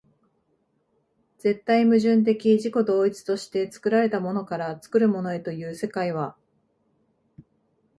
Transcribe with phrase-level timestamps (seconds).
[1.37, 6.35] 絶対矛盾的自己同一として作られたものから作るものへという世界は、